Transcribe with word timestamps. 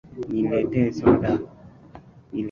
Niletee 0.31 0.85
soda 0.97 1.31